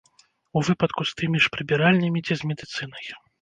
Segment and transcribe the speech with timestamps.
[0.61, 3.05] У выпадку з тымі ж прыбіральнямі ці з медыцынай.